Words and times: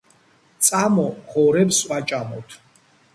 წამო 0.67 1.05
ღორებს 1.33 1.83
ვაჭამოთ 1.91 2.57